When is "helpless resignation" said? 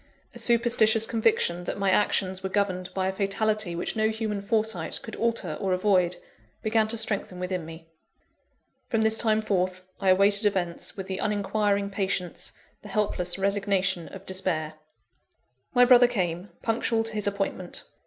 12.89-14.07